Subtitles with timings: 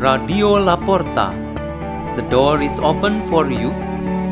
[0.00, 1.36] Radio La Porta.
[2.16, 3.68] The door is open for you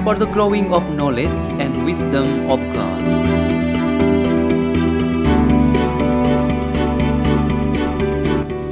[0.00, 3.04] for the growing of knowledge and wisdom of God.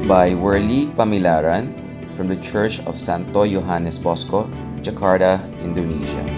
[0.09, 1.75] by Worley Pamilaran
[2.15, 4.47] from the Church of Santo Yohanes Bosco,
[4.81, 6.36] Jakarta, Indonesia.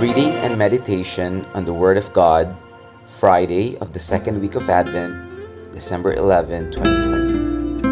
[0.00, 2.56] Reading and meditation on the Word of God,
[3.04, 5.12] Friday of the second week of Advent,
[5.74, 7.84] December 11, 2020.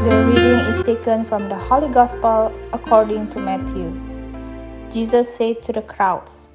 [0.00, 3.92] The reading is taken from the Holy Gospel according to Matthew.
[4.90, 6.48] Jesus said to the crowds,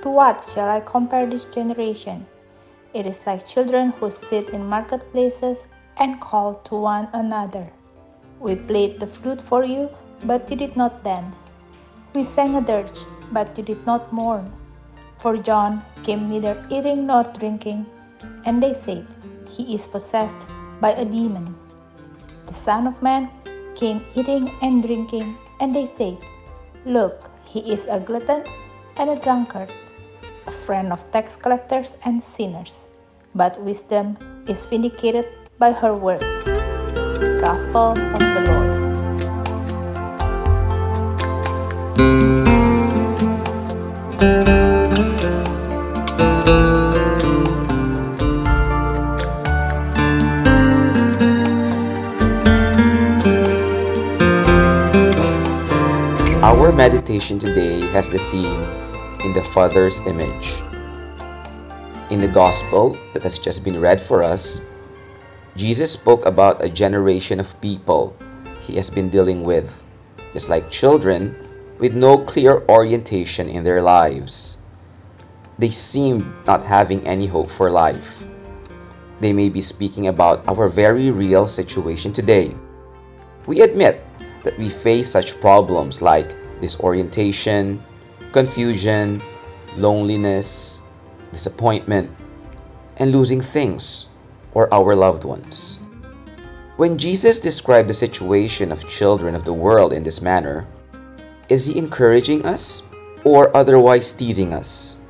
[0.00, 2.26] To what shall I compare this generation?
[2.92, 5.58] It is like children who sit in marketplaces
[5.98, 7.70] and call to one another.
[8.40, 9.90] We played the flute for you,
[10.24, 11.36] but you did not dance.
[12.14, 14.52] We sang a dirge, but you did not mourn.
[15.18, 17.86] For John came neither eating nor drinking,
[18.44, 19.06] and they said,
[19.48, 20.38] He is possessed
[20.80, 21.54] by a demon.
[22.46, 23.30] The Son of Man
[23.76, 26.18] came eating and drinking, and they said,
[26.84, 28.42] Look, he is a glutton
[28.96, 29.70] and a drunkard,
[30.50, 32.84] a friend of tax collectors and sinners.
[33.34, 35.26] But wisdom is vindicated
[35.58, 36.26] by her works.
[37.46, 38.68] Gospel of the Lord.
[56.42, 58.89] Our meditation today has the theme
[59.20, 60.64] In the Father's Image.
[62.08, 64.64] In the Gospel that has just been read for us,
[65.54, 68.16] Jesus spoke about a generation of people
[68.64, 69.84] he has been dealing with,
[70.32, 71.36] just like children
[71.78, 74.62] with no clear orientation in their lives.
[75.58, 78.24] They seem not having any hope for life.
[79.20, 82.56] They may be speaking about our very real situation today.
[83.46, 84.00] We admit
[84.44, 86.32] that we face such problems like
[86.62, 87.84] disorientation,
[88.32, 89.20] confusion,
[89.76, 90.86] loneliness,
[91.30, 92.10] disappointment,
[92.96, 94.08] and losing things
[94.52, 95.80] or our loved ones.
[96.76, 100.66] When Jesus described the situation of children of the world in this manner,
[101.48, 102.88] is he encouraging us
[103.24, 105.00] or otherwise teasing us?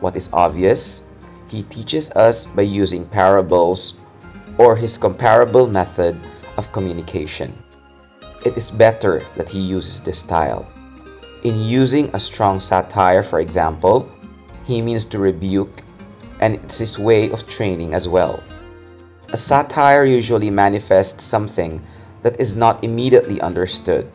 [0.00, 1.10] What is obvious,
[1.48, 3.98] he teaches us by using parables
[4.58, 6.16] or his comparable method
[6.56, 7.52] of communication
[8.46, 10.70] it is better that he uses this style.
[11.42, 14.10] In using a strong satire, for example,
[14.64, 15.82] he means to rebuke,
[16.40, 18.42] and it's his way of training as well.
[19.32, 21.84] A satire usually manifests something
[22.22, 24.10] that is not immediately understood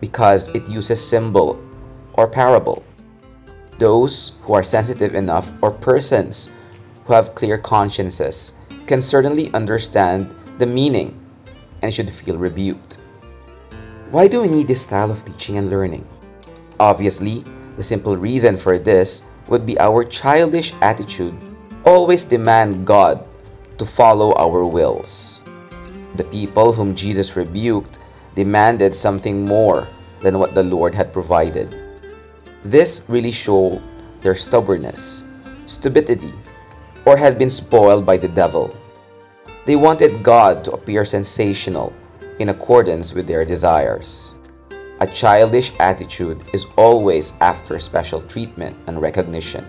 [0.00, 1.58] because it uses symbol
[2.14, 2.84] or parable.
[3.78, 6.54] Those who are sensitive enough or persons
[7.04, 11.18] who have clear consciences can certainly understand the meaning
[11.82, 12.98] and should feel rebuked.
[14.10, 16.06] Why do we need this style of teaching and learning?
[16.80, 17.44] Obviously,
[17.76, 21.36] the simple reason for this would be our childish attitude
[21.84, 23.20] always demand God
[23.76, 25.44] to follow our wills.
[26.16, 27.98] The people whom Jesus rebuked
[28.34, 29.88] demanded something more
[30.20, 31.68] than what the Lord had provided.
[32.64, 33.84] This really showed
[34.24, 35.28] their stubbornness,
[35.66, 36.32] stupidity,
[37.04, 38.72] or had been spoiled by the devil.
[39.66, 41.92] They wanted God to appear sensational
[42.38, 44.39] in accordance with their desires.
[45.00, 49.64] A childish attitude is always after special treatment and recognition.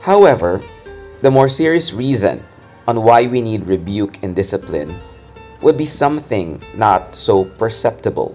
[0.00, 0.62] However,
[1.20, 2.42] the more serious reason
[2.88, 4.96] on why we need rebuke and discipline
[5.60, 8.34] would be something not so perceptible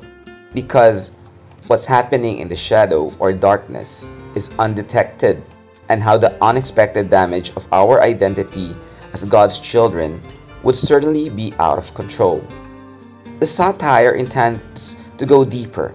[0.53, 1.17] because
[1.65, 5.41] what's happening in the shadow or darkness is undetected
[5.89, 8.75] and how the unexpected damage of our identity
[9.13, 10.21] as God's children
[10.61, 12.45] would certainly be out of control.
[13.39, 15.93] The satire intends to go deeper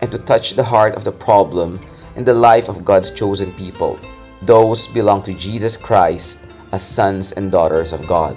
[0.00, 1.78] and to touch the heart of the problem
[2.16, 4.00] in the life of God's chosen people.
[4.40, 8.34] Those belong to Jesus Christ as sons and daughters of God.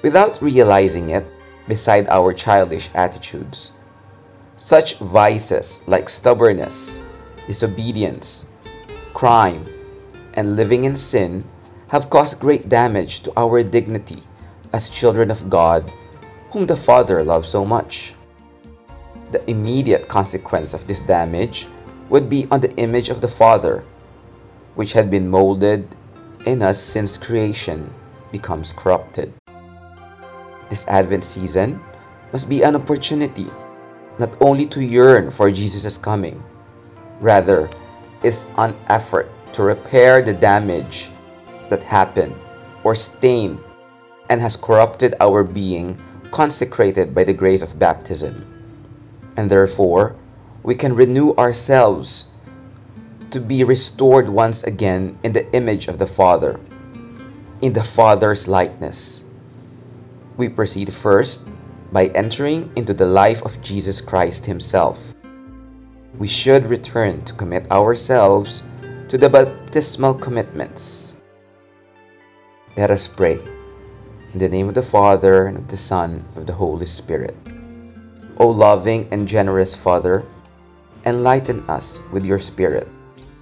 [0.00, 1.28] Without realizing it,
[1.68, 3.76] beside our childish attitudes,
[4.56, 7.04] such vices like stubbornness,
[7.46, 8.52] disobedience,
[9.12, 9.68] crime,
[10.40, 11.44] and living in sin
[11.92, 14.22] have caused great damage to our dignity
[14.72, 15.84] as children of God
[16.50, 18.14] whom the Father loves so much.
[19.30, 21.68] The immediate consequence of this damage
[22.08, 23.84] would be on the image of the Father,
[24.74, 25.86] which had been molded
[26.46, 27.94] in us since creation
[28.32, 29.32] becomes corrupted.
[30.68, 31.80] This Advent season
[32.32, 33.46] must be an opportunity
[34.18, 36.42] not only to yearn for Jesus' coming,
[37.20, 37.70] rather,
[38.22, 41.10] is an effort to repair the damage
[41.70, 42.34] that happened
[42.84, 43.58] or stained
[44.28, 45.98] and has corrupted our being
[46.30, 48.59] consecrated by the grace of baptism.
[49.40, 50.20] And therefore,
[50.62, 52.36] we can renew ourselves
[53.30, 56.60] to be restored once again in the image of the Father,
[57.62, 59.32] in the Father's likeness.
[60.36, 61.48] We proceed first
[61.90, 65.14] by entering into the life of Jesus Christ Himself.
[66.18, 68.68] We should return to commit ourselves
[69.08, 71.22] to the baptismal commitments.
[72.76, 73.40] Let us pray.
[74.34, 77.34] In the name of the Father, and of the Son, and of the Holy Spirit.
[78.40, 80.24] O loving and generous Father,
[81.04, 82.88] enlighten us with your Spirit,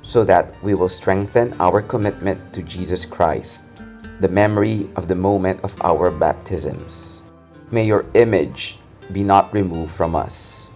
[0.02, 3.78] so that we will strengthen our commitment to Jesus Christ,
[4.18, 7.22] the memory of the moment of our baptisms.
[7.70, 8.82] May your image
[9.14, 10.74] be not removed from us.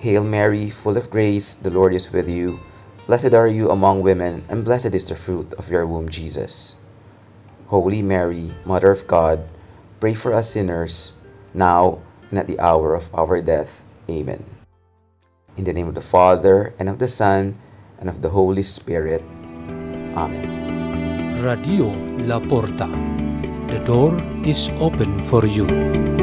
[0.00, 2.58] Hail Mary, full of grace, the Lord is with you.
[3.04, 6.80] Blessed are you among women, and blessed is the fruit of your womb, Jesus.
[7.68, 9.44] Holy Mary, Mother of God,
[10.00, 11.20] pray for us sinners,
[11.52, 13.84] now and at the hour of our death.
[14.08, 14.44] Amen.
[15.56, 17.56] In the name of the Father, and of the Son,
[17.98, 19.22] and of the Holy Spirit.
[20.16, 21.42] Amen.
[21.42, 21.90] Radio
[22.26, 22.88] La Porta.
[23.68, 26.13] The door is open for you.